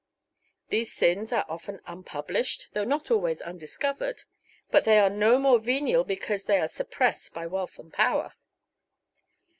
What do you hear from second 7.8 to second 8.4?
power.